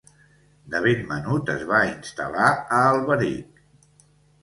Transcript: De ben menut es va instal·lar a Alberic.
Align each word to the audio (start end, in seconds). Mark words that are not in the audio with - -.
De 0.75 0.81
ben 0.85 1.03
menut 1.11 1.53
es 1.57 1.67
va 1.73 1.83
instal·lar 1.91 2.51
a 2.55 2.83
Alberic. 2.97 3.65